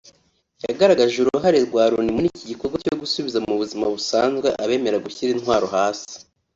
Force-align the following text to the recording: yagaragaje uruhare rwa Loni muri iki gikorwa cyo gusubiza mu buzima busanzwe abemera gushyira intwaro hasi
yagaragaje 0.67 1.15
uruhare 1.19 1.59
rwa 1.67 1.83
Loni 1.91 2.11
muri 2.15 2.27
iki 2.31 2.43
gikorwa 2.51 2.75
cyo 2.83 2.95
gusubiza 3.01 3.37
mu 3.47 3.53
buzima 3.61 3.85
busanzwe 3.93 4.47
abemera 4.63 4.97
gushyira 5.05 5.29
intwaro 5.33 5.65
hasi 5.75 6.13